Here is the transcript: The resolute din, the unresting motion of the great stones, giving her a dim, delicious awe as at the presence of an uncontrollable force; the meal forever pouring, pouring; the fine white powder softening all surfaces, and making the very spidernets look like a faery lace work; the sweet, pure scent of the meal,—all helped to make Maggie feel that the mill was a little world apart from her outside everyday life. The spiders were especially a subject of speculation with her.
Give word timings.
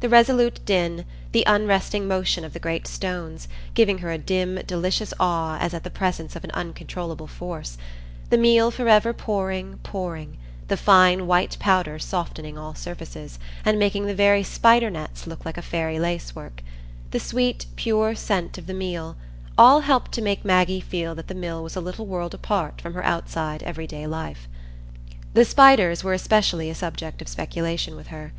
The 0.00 0.08
resolute 0.08 0.58
din, 0.64 1.04
the 1.30 1.44
unresting 1.46 2.08
motion 2.08 2.44
of 2.44 2.54
the 2.54 2.58
great 2.58 2.88
stones, 2.88 3.46
giving 3.72 3.98
her 3.98 4.10
a 4.10 4.18
dim, 4.18 4.56
delicious 4.66 5.14
awe 5.20 5.58
as 5.60 5.72
at 5.72 5.84
the 5.84 5.90
presence 5.92 6.34
of 6.34 6.42
an 6.42 6.50
uncontrollable 6.54 7.28
force; 7.28 7.78
the 8.30 8.36
meal 8.36 8.72
forever 8.72 9.12
pouring, 9.12 9.78
pouring; 9.84 10.38
the 10.66 10.76
fine 10.76 11.28
white 11.28 11.56
powder 11.60 12.00
softening 12.00 12.58
all 12.58 12.74
surfaces, 12.74 13.38
and 13.64 13.78
making 13.78 14.06
the 14.06 14.14
very 14.16 14.42
spidernets 14.42 15.28
look 15.28 15.44
like 15.44 15.56
a 15.56 15.62
faery 15.62 16.00
lace 16.00 16.34
work; 16.34 16.64
the 17.12 17.20
sweet, 17.20 17.66
pure 17.76 18.16
scent 18.16 18.58
of 18.58 18.66
the 18.66 18.74
meal,—all 18.74 19.80
helped 19.82 20.10
to 20.10 20.20
make 20.20 20.44
Maggie 20.44 20.80
feel 20.80 21.14
that 21.14 21.28
the 21.28 21.32
mill 21.32 21.62
was 21.62 21.76
a 21.76 21.80
little 21.80 22.06
world 22.06 22.34
apart 22.34 22.80
from 22.80 22.94
her 22.94 23.04
outside 23.04 23.62
everyday 23.62 24.04
life. 24.04 24.48
The 25.34 25.44
spiders 25.44 26.02
were 26.02 26.12
especially 26.12 26.70
a 26.70 26.74
subject 26.74 27.22
of 27.22 27.28
speculation 27.28 27.94
with 27.94 28.08
her. 28.08 28.32